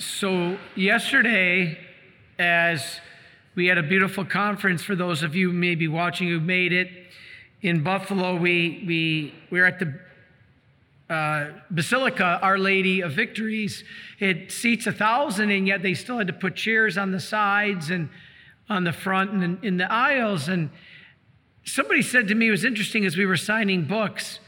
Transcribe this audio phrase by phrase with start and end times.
[0.00, 1.76] So, yesterday,
[2.38, 3.00] as
[3.56, 6.88] we had a beautiful conference for those of you maybe watching who made it
[7.62, 9.98] in Buffalo, we, we, we were at the
[11.12, 13.82] uh, Basilica, Our Lady of Victories.
[14.20, 17.90] It seats a thousand, and yet they still had to put chairs on the sides
[17.90, 18.08] and
[18.68, 20.46] on the front and in, in the aisles.
[20.46, 20.70] And
[21.64, 24.38] somebody said to me, it was interesting as we were signing books,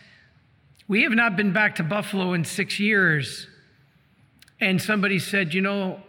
[0.87, 3.49] we have not been back to Buffalo in six years.
[4.61, 6.01] And somebody said, you know,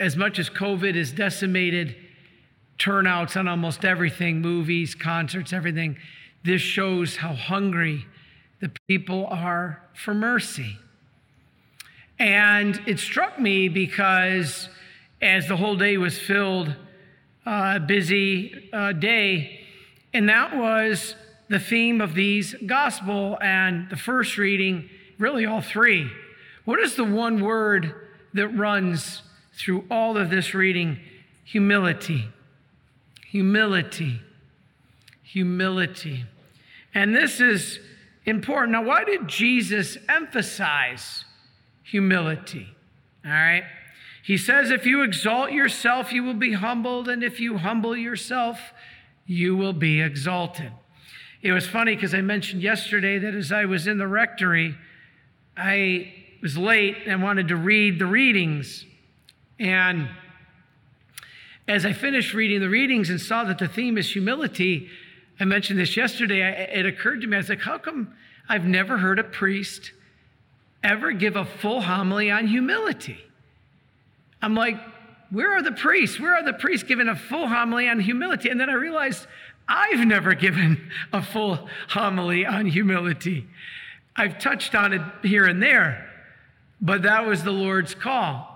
[0.00, 1.96] as much as COVID has decimated
[2.78, 5.96] turnouts on almost everything movies, concerts, everything
[6.44, 8.06] this shows how hungry
[8.60, 10.78] the people are for mercy.
[12.18, 14.68] And it struck me because
[15.20, 16.74] as the whole day was filled,
[17.44, 19.60] a uh, busy uh, day,
[20.14, 21.14] and that was
[21.48, 26.10] the theme of these gospel and the first reading, really all three.
[26.66, 27.94] What is the one word
[28.34, 29.22] that runs
[29.54, 30.98] through all of this reading?
[31.44, 32.28] Humility.
[33.28, 34.20] Humility.
[35.22, 36.24] Humility.
[36.92, 37.78] And this is
[38.24, 38.72] important.
[38.72, 41.24] Now, why did Jesus emphasize
[41.84, 42.68] humility?
[43.24, 43.64] All right.
[44.24, 48.72] He says, if you exalt yourself, you will be humbled, and if you humble yourself,
[49.24, 50.72] you will be exalted.
[51.42, 54.74] It was funny because I mentioned yesterday that as I was in the rectory,
[55.56, 56.12] I
[56.46, 58.84] was late and wanted to read the readings.
[59.58, 60.08] And
[61.66, 64.88] as I finished reading the readings and saw that the theme is humility,
[65.40, 66.68] I mentioned this yesterday.
[66.72, 68.14] it occurred to me, I was like, how come
[68.48, 69.90] I've never heard a priest
[70.84, 73.18] ever give a full homily on humility.
[74.40, 74.76] I'm like,
[75.30, 76.20] where are the priests?
[76.20, 78.50] Where are the priests giving a full homily on humility?
[78.50, 79.26] And then I realized
[79.66, 83.48] I've never given a full homily on humility.
[84.14, 86.08] I've touched on it here and there,
[86.80, 88.52] but that was the Lord's call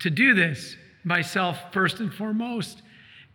[0.00, 2.82] to do this, myself first and foremost,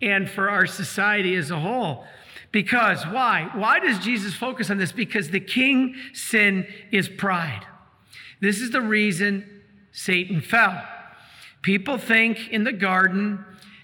[0.01, 2.05] and for our society as a whole.
[2.51, 3.49] Because why?
[3.55, 4.91] Why does Jesus focus on this?
[4.91, 7.65] Because the king sin is pride.
[8.39, 10.83] This is the reason Satan fell.
[11.61, 13.43] People think in the garden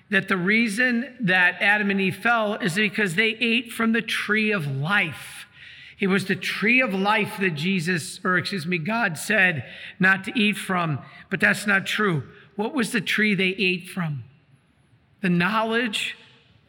[0.09, 4.51] that the reason that Adam and Eve fell is because they ate from the tree
[4.51, 5.42] of life.
[6.03, 9.63] It was the tree of life that Jesus, or excuse me, God said
[9.99, 10.99] not to eat from,
[11.29, 12.23] but that's not true.
[12.57, 14.25] What was the tree they ate from?
[15.21, 16.17] The knowledge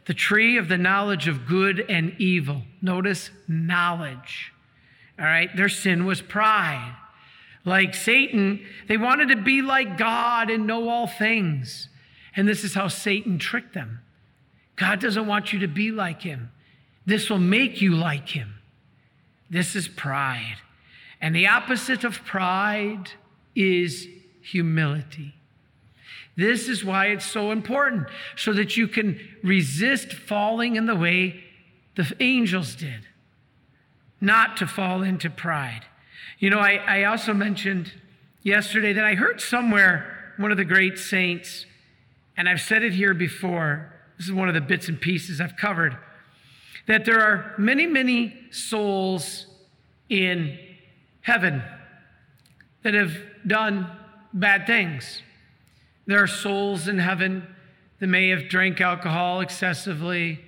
[0.07, 2.63] the tree of the knowledge of good and evil.
[2.83, 4.53] Notice knowledge.
[5.19, 6.95] All right, their sin was pride.
[7.65, 11.89] Like Satan, they wanted to be like God and know all things.
[12.37, 14.01] And this is how Satan tricked them.
[14.77, 16.51] God doesn't want you to be like him.
[17.07, 18.55] This will make you like him.
[19.51, 20.57] This is pride.
[21.21, 23.11] And the opposite of pride
[23.55, 24.09] is
[24.43, 25.35] humility.
[26.37, 31.45] This is why it's so important, so that you can resist falling in the way
[31.95, 33.07] the angels did,
[34.21, 35.83] not to fall into pride.
[36.41, 37.93] You know, I, I also mentioned
[38.43, 41.67] yesterday that I heard somewhere one of the great saints,
[42.37, 45.57] and I've said it here before, this is one of the bits and pieces I've
[45.57, 45.97] covered,
[46.87, 49.47] that there are many, many souls
[50.09, 50.59] in
[51.23, 51.63] heaven
[52.83, 53.91] that have done
[54.33, 55.23] bad things.
[56.07, 57.47] There are souls in heaven
[58.01, 60.41] that may have drank alcohol excessively,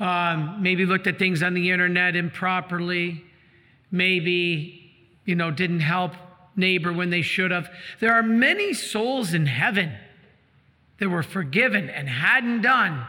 [0.00, 3.24] um, maybe looked at things on the internet improperly,
[3.90, 4.92] maybe,
[5.24, 6.14] you know, didn't help
[6.56, 7.70] neighbor when they should have.
[8.00, 9.92] There are many souls in heaven
[10.98, 13.06] that were forgiven and hadn't done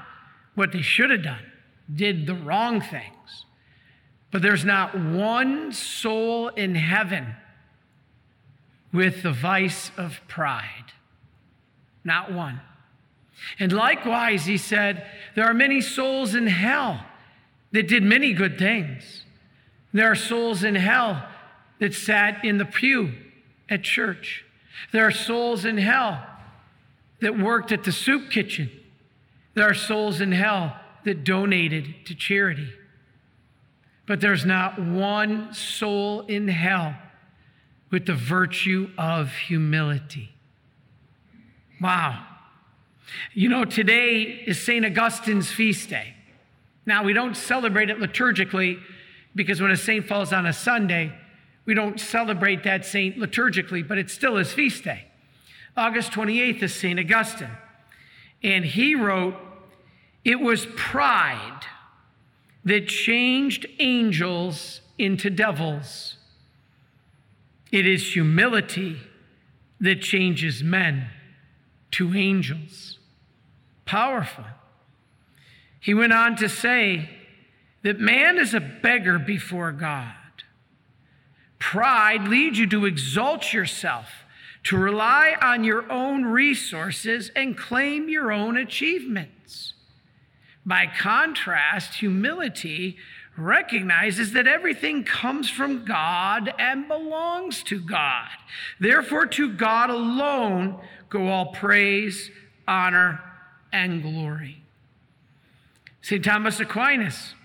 [0.55, 1.50] what they should have done,
[1.94, 3.46] did the wrong things.
[4.31, 7.36] But there's not one soul in heaven
[8.94, 10.94] with the vice of pride.
[12.03, 12.62] Not one.
[13.59, 15.06] And likewise, he said,
[15.36, 17.03] there are many souls in hell
[17.72, 19.24] that did many good things.
[19.94, 21.28] There are souls in hell
[21.80, 23.14] that sat in the pew
[23.70, 24.46] at church.
[24.91, 26.25] There are souls in hell
[27.22, 28.70] that worked at the soup kitchen.
[29.53, 32.70] There are souls in hell that donated to charity.
[34.06, 36.96] But there's not one soul in hell
[37.92, 40.32] with the virtue of humility.
[41.80, 42.26] Wow.
[43.34, 44.86] You know, today is St.
[44.86, 46.16] Augustine's feast day.
[46.86, 48.80] Now, we don't celebrate it liturgically
[49.36, 51.14] because when a saint falls on a Sunday,
[51.66, 55.06] we don't celebrate that saint liturgically, but it's still his feast day.
[55.78, 57.00] August 28th is St.
[57.00, 57.50] Augustine.
[58.44, 59.36] And he wrote,
[60.23, 61.66] It was pride
[62.64, 66.18] that changed angels into devils.
[67.72, 68.97] It is humility
[69.79, 71.08] that changes men
[71.91, 73.00] to angels.
[73.85, 74.46] Powerful.
[75.79, 77.09] He went on to say
[77.82, 80.14] that man is a beggar before God.
[81.58, 84.08] Pride leads you to exalt yourself,
[84.64, 89.74] to rely on your own resources and claim your own achievements.
[90.66, 92.97] By contrast, humility
[93.37, 98.28] recognizes that everything comes from God and belongs to God.
[98.79, 100.79] Therefore, to God alone
[101.09, 102.29] go all praise,
[102.67, 103.22] honor,
[103.72, 104.63] and glory.
[106.02, 106.23] St.
[106.23, 107.35] Thomas Aquinas,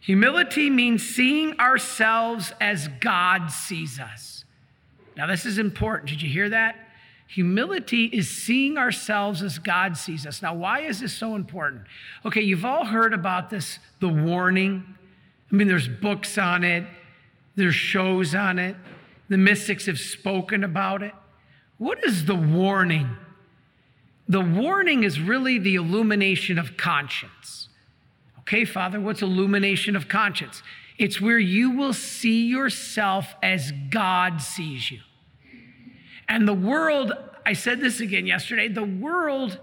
[0.00, 4.44] humility means seeing ourselves as God sees us.
[5.16, 6.10] Now, this is important.
[6.10, 6.76] Did you hear that?
[7.34, 10.42] Humility is seeing ourselves as God sees us.
[10.42, 11.84] Now, why is this so important?
[12.26, 14.84] Okay, you've all heard about this, the warning.
[15.50, 16.84] I mean, there's books on it,
[17.56, 18.76] there's shows on it,
[19.30, 21.14] the mystics have spoken about it.
[21.78, 23.08] What is the warning?
[24.28, 27.68] The warning is really the illumination of conscience.
[28.40, 30.62] Okay, Father, what's illumination of conscience?
[30.98, 35.00] It's where you will see yourself as God sees you.
[36.28, 37.12] And the world,
[37.44, 39.58] I said this again yesterday, the world,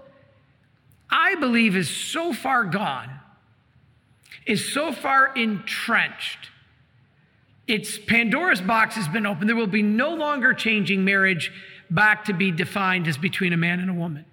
[1.10, 3.10] I believe, is so far gone,
[4.46, 6.50] is so far entrenched.
[7.66, 9.48] It's Pandora's box has been opened.
[9.48, 11.52] There will be no longer changing marriage
[11.90, 14.24] back to be defined as between a man and a woman.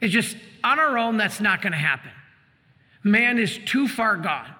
[0.00, 2.10] It's just on our own, that's not going to happen.
[3.02, 4.54] Man is too far gone.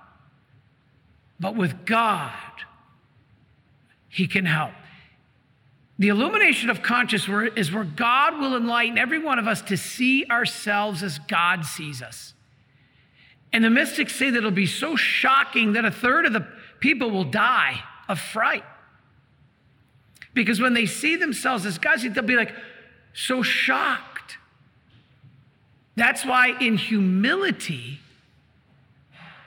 [1.41, 2.33] But with God,
[4.09, 4.73] He can help.
[6.03, 10.27] The illumination of conscience is where God will enlighten every one of us to see
[10.29, 12.35] ourselves as God sees us.
[13.53, 16.45] And the mystics say that it'll be so shocking that a third of the
[16.81, 18.65] people will die of fright.
[20.35, 22.53] Because when they see themselves as God, they'll be like
[23.13, 24.39] so shocked.
[25.95, 28.01] That's why in humility,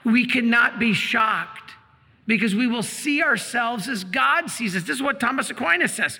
[0.06, 1.74] we cannot be shocked
[2.26, 4.84] because we will see ourselves as God sees us.
[4.84, 6.18] This is what Thomas Aquinas says.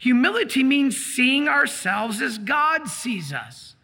[0.00, 3.74] Humility means seeing ourselves as God sees us.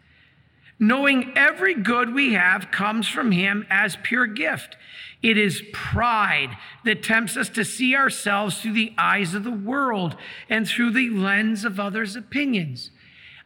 [0.78, 4.76] Knowing every good we have comes from Him as pure gift.
[5.22, 10.16] It is pride that tempts us to see ourselves through the eyes of the world
[10.50, 12.90] and through the lens of others' opinions.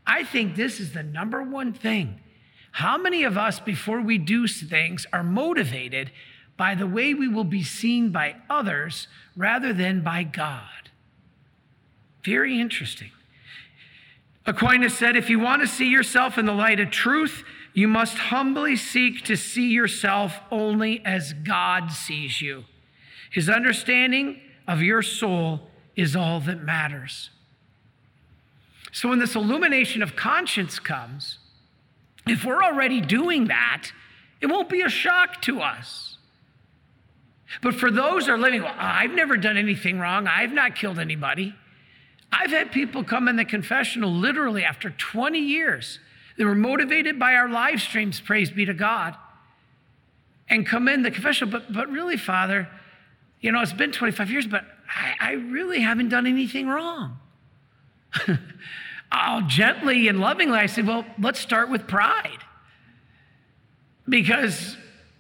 [0.07, 2.21] I think this is the number one thing.
[2.73, 6.11] How many of us, before we do things, are motivated
[6.57, 9.07] by the way we will be seen by others
[9.37, 10.88] rather than by God?
[12.29, 13.11] Very interesting.
[14.45, 17.43] Aquinas said, if you want to see yourself in the light of truth,
[17.73, 22.65] you must humbly seek to see yourself only as God sees you.
[23.31, 27.31] His understanding of your soul is all that matters.
[28.93, 31.39] So when this illumination of conscience comes,
[32.27, 33.91] if we're already doing that,
[34.43, 36.19] it won't be a shock to us.
[37.63, 40.99] But for those who are living, well, I've never done anything wrong, I've not killed
[40.99, 41.55] anybody.
[42.31, 45.99] I've had people come in the confessional literally after 20 years.
[46.37, 49.17] They were motivated by our live streams, praise be to God,
[50.49, 51.51] and come in the confessional.
[51.51, 52.69] But, but really, Father,
[53.41, 57.19] you know, it's been 25 years, but I, I really haven't done anything wrong.
[59.13, 62.39] I'll gently and lovingly, I said, well, let's start with pride.
[64.09, 64.77] Because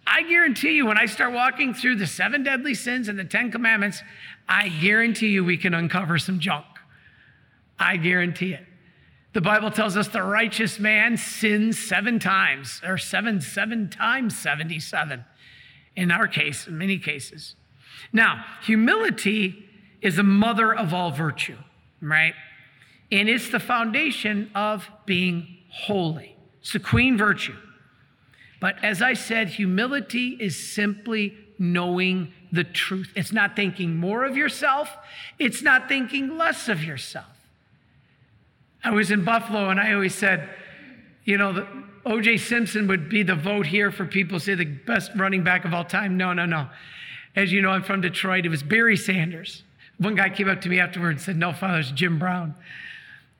[0.06, 3.50] I guarantee you, when I start walking through the seven deadly sins and the Ten
[3.50, 4.02] Commandments,
[4.48, 6.64] I guarantee you we can uncover some junk.
[7.78, 8.64] I guarantee it.
[9.34, 15.24] The Bible tells us the righteous man sins seven times, or seven, seven times 77
[15.96, 17.54] in our case, in many cases.
[18.12, 19.64] Now, humility
[20.00, 21.56] is the mother of all virtue,
[22.00, 22.34] right?
[23.10, 26.36] And it's the foundation of being holy.
[26.60, 27.56] It's the queen virtue.
[28.60, 33.12] But as I said, humility is simply knowing the truth.
[33.14, 34.96] It's not thinking more of yourself,
[35.38, 37.37] it's not thinking less of yourself.
[38.84, 40.48] I was in Buffalo and I always said,
[41.24, 41.66] you know,
[42.06, 45.74] OJ Simpson would be the vote here for people say the best running back of
[45.74, 46.16] all time.
[46.16, 46.68] No, no, no.
[47.36, 48.46] As you know, I'm from Detroit.
[48.46, 49.62] It was Barry Sanders.
[49.98, 52.54] One guy came up to me afterwards and said, No, Father, it's Jim Brown.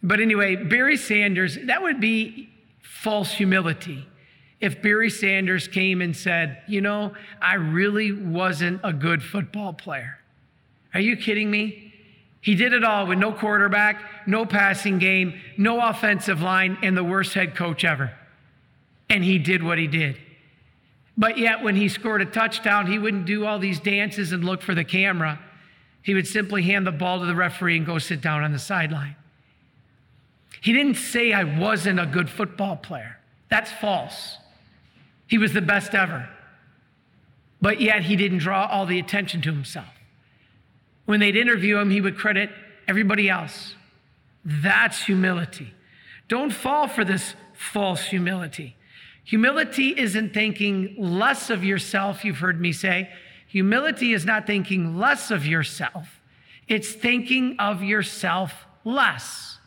[0.02, 2.50] But anyway, Barry Sanders, that would be
[2.82, 4.06] false humility.
[4.60, 10.18] If Barry Sanders came and said, You know, I really wasn't a good football player.
[10.94, 11.87] Are you kidding me?
[12.40, 17.04] He did it all with no quarterback, no passing game, no offensive line, and the
[17.04, 18.12] worst head coach ever.
[19.10, 20.16] And he did what he did.
[21.16, 24.62] But yet, when he scored a touchdown, he wouldn't do all these dances and look
[24.62, 25.40] for the camera.
[26.02, 28.58] He would simply hand the ball to the referee and go sit down on the
[28.58, 29.16] sideline.
[30.60, 33.18] He didn't say I wasn't a good football player.
[33.48, 34.36] That's false.
[35.26, 36.28] He was the best ever.
[37.60, 39.88] But yet he didn't draw all the attention to himself.
[41.08, 42.50] When they'd interview him, he would credit
[42.86, 43.76] everybody else.
[44.44, 45.72] That's humility.
[46.28, 48.76] Don't fall for this false humility.
[49.24, 53.08] Humility isn't thinking less of yourself, you've heard me say.
[53.46, 56.20] Humility is not thinking less of yourself,
[56.68, 59.60] it's thinking of yourself less.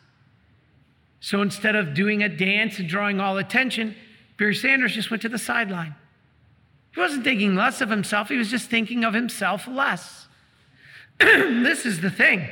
[1.18, 3.96] So instead of doing a dance and drawing all attention,
[4.36, 5.96] Barry Sanders just went to the sideline.
[6.94, 10.21] He wasn't thinking less of himself, he was just thinking of himself less.
[11.18, 12.48] this is the thing.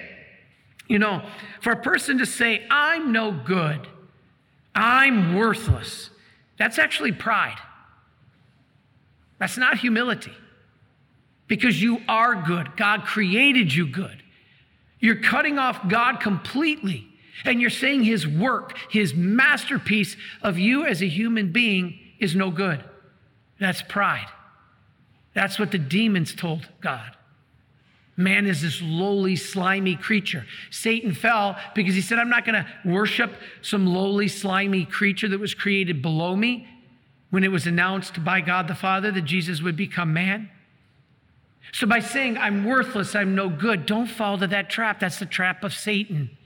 [0.88, 1.22] You know,
[1.60, 3.86] for a person to say, I'm no good,
[4.74, 6.10] I'm worthless,
[6.58, 7.58] that's actually pride.
[9.38, 10.32] That's not humility.
[11.48, 12.76] Because you are good.
[12.76, 14.22] God created you good.
[15.00, 17.08] You're cutting off God completely.
[17.44, 22.50] And you're saying his work, his masterpiece of you as a human being is no
[22.50, 22.84] good.
[23.58, 24.28] That's pride.
[25.34, 27.16] That's what the demons told God.
[28.16, 30.44] Man is this lowly, slimy creature.
[30.70, 35.40] Satan fell because he said, I'm not going to worship some lowly, slimy creature that
[35.40, 36.68] was created below me
[37.30, 40.50] when it was announced by God the Father that Jesus would become man.
[41.72, 45.00] So, by saying, I'm worthless, I'm no good, don't fall to that trap.
[45.00, 46.36] That's the trap of Satan.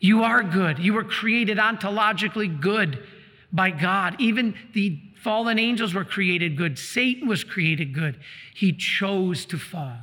[0.00, 0.78] You are good.
[0.78, 3.06] You were created ontologically good
[3.52, 4.16] by God.
[4.18, 6.78] Even the fallen angels were created good.
[6.78, 8.18] Satan was created good.
[8.54, 9.98] He chose to fall.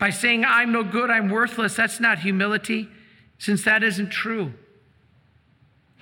[0.00, 2.88] By saying, I'm no good, I'm worthless, that's not humility,
[3.38, 4.54] since that isn't true.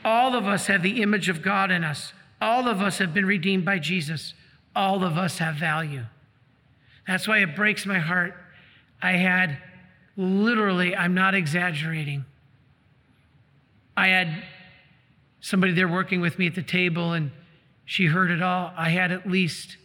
[0.05, 2.15] All of us have the image of God in us.
[2.41, 4.33] All of us have been redeemed by Jesus.
[4.75, 6.05] All of us have value.
[7.07, 8.35] That's why it breaks my heart.
[9.03, 9.59] I had
[10.17, 12.25] literally, I'm not exaggerating.
[13.97, 14.45] I had
[15.41, 17.33] somebody there working with me at the table, and
[17.85, 18.73] she heard it all.
[18.77, 19.77] I had at least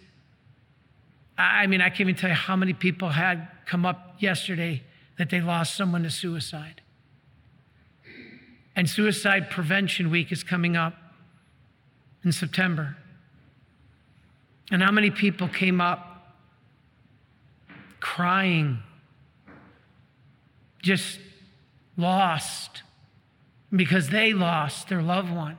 [1.37, 4.83] I mean, I can't even tell you how many people had come up yesterday
[5.17, 6.81] that they lost someone to suicide.
[8.75, 10.95] And Suicide Prevention Week is coming up
[12.23, 12.97] in September.
[14.71, 16.09] And how many people came up
[17.99, 18.79] crying,
[20.81, 21.19] just
[21.95, 22.83] lost
[23.73, 25.57] because they lost their loved one,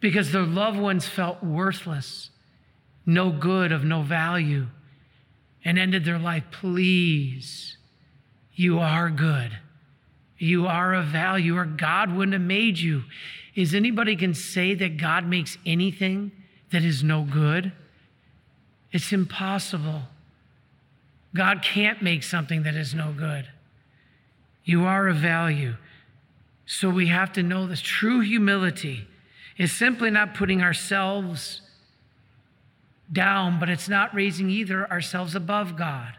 [0.00, 2.30] because their loved ones felt worthless,
[3.06, 4.66] no good, of no value
[5.68, 7.76] and ended their life, please,
[8.54, 9.58] you are good.
[10.38, 13.04] You are of value, or God wouldn't have made you.
[13.54, 16.32] Is anybody can say that God makes anything
[16.70, 17.70] that is no good?
[18.92, 20.04] It's impossible.
[21.34, 23.46] God can't make something that is no good.
[24.64, 25.74] You are of value.
[26.64, 29.06] So we have to know this true humility
[29.58, 31.60] is simply not putting ourselves
[33.12, 36.14] down, but it's not raising either ourselves above God.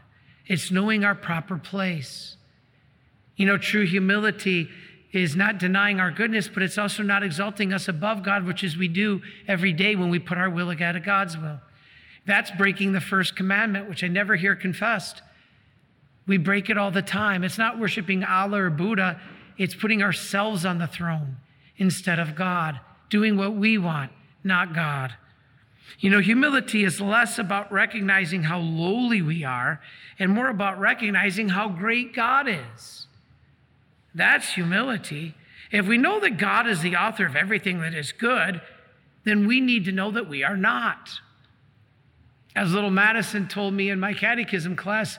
[0.46, 2.38] It's knowing our proper place.
[3.36, 4.70] You know, true humility
[5.12, 8.78] is not denying our goodness, but it's also not exalting us above God, which is
[8.78, 11.60] we do every day when we put our will ahead of God's will.
[12.26, 15.22] That's breaking the first commandment, which I never hear confessed.
[16.28, 17.44] We break it all the time.
[17.44, 19.20] It's not worshiping Allah or Buddha,
[19.58, 21.38] it's putting ourselves on the throne
[21.78, 22.80] instead of God,
[23.10, 24.12] doing what we want,
[24.44, 25.14] not God.
[26.00, 29.82] You know, humility is less about recognizing how lowly we are
[30.18, 33.08] and more about recognizing how great God is.
[34.14, 35.36] That's humility.
[35.72, 38.62] If we know that God is the author of everything that is good,
[39.24, 41.10] then we need to know that we are not.
[42.56, 45.18] As little Madison told me in my catechism class,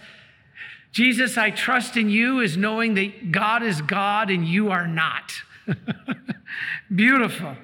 [0.93, 5.33] Jesus, I trust in you is knowing that God is God and you are not.
[6.95, 7.57] Beautiful.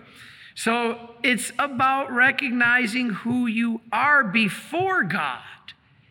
[0.56, 5.42] So it's about recognizing who you are before God.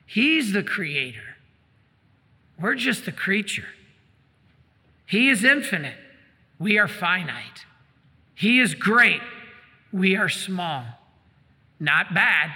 [0.06, 1.36] He's the creator,
[2.58, 3.68] we're just the creature.
[5.08, 5.98] He is infinite,
[6.58, 7.66] we are finite.
[8.36, 9.22] He is great,
[9.92, 10.86] we are small.
[11.80, 12.52] Not bad,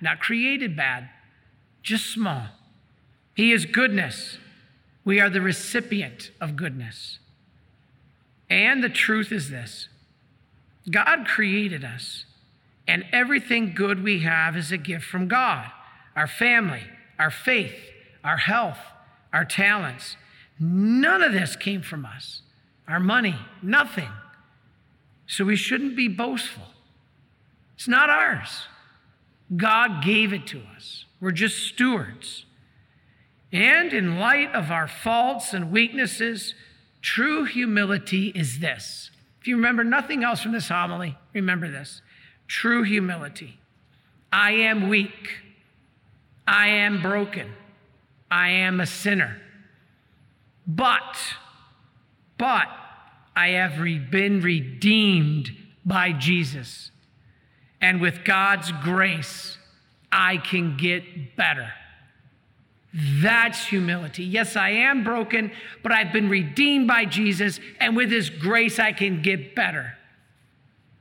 [0.00, 1.10] not created bad,
[1.82, 2.46] just small.
[3.36, 4.38] He is goodness.
[5.04, 7.18] We are the recipient of goodness.
[8.48, 9.88] And the truth is this
[10.90, 12.24] God created us,
[12.86, 15.70] and everything good we have is a gift from God
[16.16, 16.82] our family,
[17.18, 17.74] our faith,
[18.22, 18.78] our health,
[19.32, 20.16] our talents.
[20.60, 22.42] None of this came from us.
[22.86, 24.10] Our money, nothing.
[25.26, 26.66] So we shouldn't be boastful.
[27.74, 28.68] It's not ours.
[29.56, 31.04] God gave it to us.
[31.20, 32.44] We're just stewards.
[33.50, 36.54] And in light of our faults and weaknesses,
[37.04, 39.10] True humility is this.
[39.44, 42.00] If you remember nothing else from this homily, remember this.
[42.48, 43.58] True humility.
[44.32, 45.28] I am weak.
[46.48, 47.52] I am broken.
[48.30, 49.36] I am a sinner.
[50.66, 51.18] But,
[52.38, 52.68] but,
[53.36, 55.50] I have re- been redeemed
[55.84, 56.90] by Jesus.
[57.82, 59.58] And with God's grace,
[60.10, 61.70] I can get better.
[62.94, 64.22] That's humility.
[64.22, 65.50] Yes, I am broken,
[65.82, 69.98] but I've been redeemed by Jesus, and with His grace, I can get better.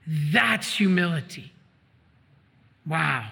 [0.07, 1.53] That's humility.
[2.85, 3.29] Wow.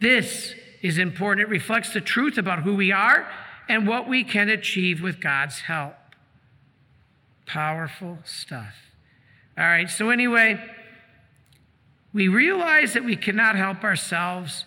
[0.00, 1.48] This is important.
[1.48, 3.28] It reflects the truth about who we are
[3.68, 5.96] and what we can achieve with God's help.
[7.46, 8.74] Powerful stuff.
[9.58, 10.60] All right, so anyway,
[12.12, 14.66] we realize that we cannot help ourselves,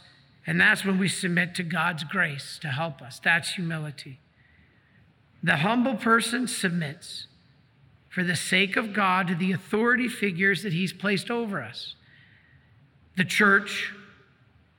[0.50, 3.22] and that's when we submit to God's grace to help us.
[3.24, 4.20] That's humility.
[5.44, 7.28] The humble person submits
[8.10, 11.94] for the sake of God to the authority figures that He's placed over us
[13.16, 13.94] the church,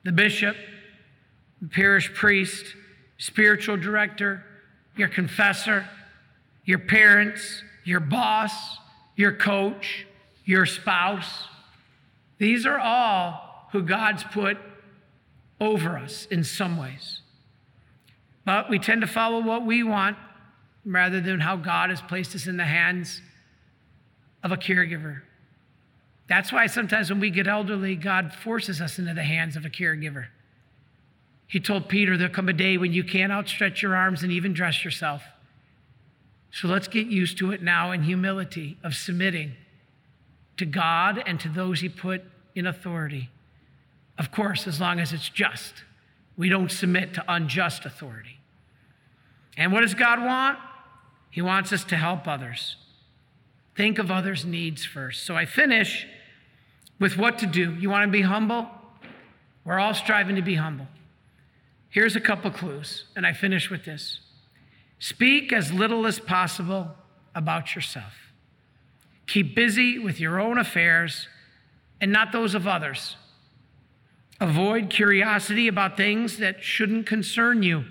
[0.03, 0.57] the bishop,
[1.63, 2.75] the parish priest,
[3.19, 4.45] spiritual director,
[4.97, 5.89] your confessor,
[6.65, 8.79] your parents, your boss,
[9.15, 10.05] your coach,
[10.45, 11.45] your spouse.
[12.39, 14.59] These are all who God's put
[15.61, 17.21] over us in some ways.
[18.45, 20.17] But we tend to follow what we want
[20.85, 23.21] rather than how God has placed us in the hands
[24.43, 25.21] of a caregiver.
[26.29, 29.69] That's why sometimes when we get elderly, God forces us into the hands of a
[29.69, 30.27] caregiver.
[31.47, 34.53] He told Peter, There'll come a day when you can't outstretch your arms and even
[34.53, 35.23] dress yourself.
[36.53, 39.53] So let's get used to it now in humility of submitting
[40.57, 42.23] to God and to those He put
[42.55, 43.31] in authority.
[44.21, 45.83] Of course, as long as it's just.
[46.37, 48.39] We don't submit to unjust authority.
[49.57, 50.59] And what does God want?
[51.31, 52.77] He wants us to help others.
[53.75, 55.25] Think of others' needs first.
[55.25, 56.07] So I finish
[56.99, 57.75] with what to do.
[57.77, 58.69] You want to be humble?
[59.65, 60.89] We're all striving to be humble.
[61.89, 64.21] Here's a couple clues, and I finish with this
[64.99, 66.91] speak as little as possible
[67.35, 68.13] about yourself.
[69.27, 71.27] Keep busy with your own affairs
[72.03, 73.17] and not those of others.
[74.41, 77.85] Avoid curiosity about things that shouldn't concern you.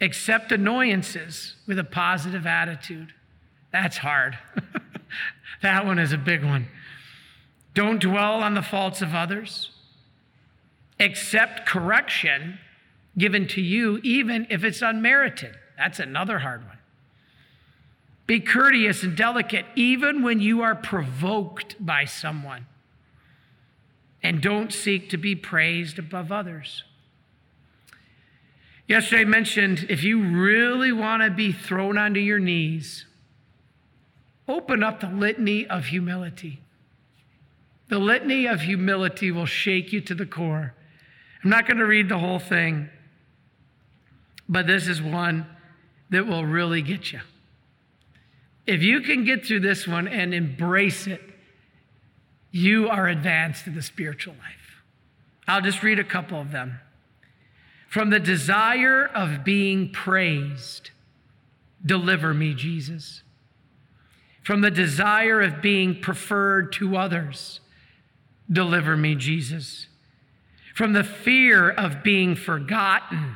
[0.00, 3.12] Accept annoyances with a positive attitude.
[3.70, 4.38] That's hard.
[5.62, 6.68] that one is a big one.
[7.74, 9.70] Don't dwell on the faults of others
[11.00, 12.58] accept correction
[13.16, 15.54] given to you, even if it's unmerited.
[15.76, 16.78] That's another hard one.
[18.26, 22.66] Be courteous and delicate, even when you are provoked by someone.
[24.22, 26.82] And don't seek to be praised above others.
[28.86, 33.04] Yesterday I mentioned if you really want to be thrown onto your knees,
[34.48, 36.60] open up the litany of humility.
[37.88, 40.74] The litany of humility will shake you to the core.
[41.44, 42.88] I'm not going to read the whole thing,
[44.48, 45.46] but this is one
[46.10, 47.20] that will really get you.
[48.66, 51.22] If you can get through this one and embrace it,
[52.50, 54.82] you are advanced in the spiritual life.
[55.46, 56.80] I'll just read a couple of them.
[57.88, 60.90] From the desire of being praised,
[61.84, 63.22] deliver me, Jesus.
[64.42, 67.60] From the desire of being preferred to others,
[68.50, 69.88] deliver me, Jesus
[70.78, 73.34] from the fear of being forgotten,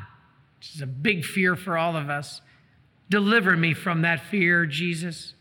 [0.56, 2.40] which is a big fear for all of us.
[3.10, 5.34] Deliver me from that fear, Jesus.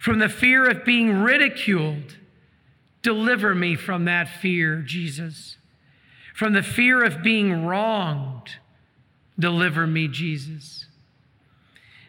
[0.00, 2.18] From the fear of being ridiculed,
[3.04, 5.56] deliver me from that fear, Jesus.
[6.34, 8.56] From the fear of being wronged,
[9.38, 10.86] deliver me, Jesus.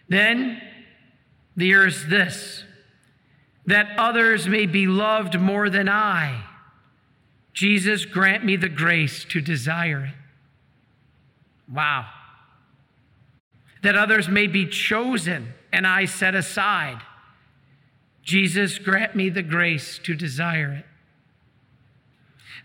[0.09, 0.59] Then
[1.55, 2.63] there's this
[3.67, 6.43] that others may be loved more than I
[7.55, 11.73] Jesus, grant me the grace to desire it.
[11.73, 12.05] Wow.
[13.81, 16.99] That others may be chosen and I set aside.
[18.25, 20.85] Jesus, grant me the grace to desire it.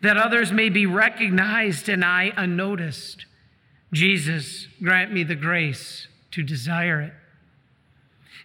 [0.03, 3.27] That others may be recognized and I unnoticed.
[3.93, 7.13] Jesus, grant me the grace to desire it.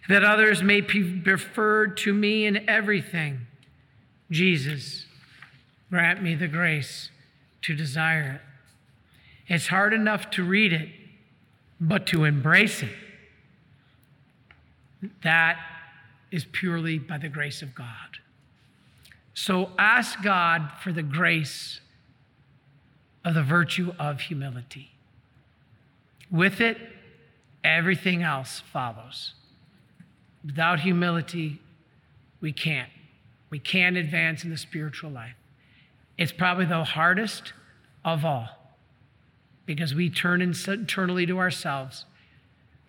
[0.08, 3.46] That others may be preferred to me in everything.
[4.30, 5.06] Jesus,
[5.90, 7.10] Grant me the grace
[7.62, 9.52] to desire it.
[9.52, 10.88] It's hard enough to read it,
[11.80, 12.96] but to embrace it,
[15.22, 15.58] that
[16.36, 18.18] is purely by the grace of God.
[19.32, 21.80] So ask God for the grace
[23.24, 24.90] of the virtue of humility.
[26.30, 26.76] With it,
[27.64, 29.32] everything else follows.
[30.44, 31.58] Without humility,
[32.42, 32.90] we can't.
[33.48, 35.36] We can't advance in the spiritual life.
[36.18, 37.54] It's probably the hardest
[38.04, 38.48] of all
[39.64, 42.04] because we turn internally to ourselves,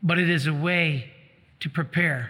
[0.04, 1.12] but it is a way
[1.62, 2.30] to prepare